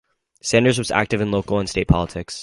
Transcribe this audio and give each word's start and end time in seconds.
Sanders 0.41 0.79
was 0.79 0.89
active 0.89 1.21
in 1.21 1.29
local 1.29 1.59
and 1.59 1.69
state 1.69 1.87
politics. 1.87 2.39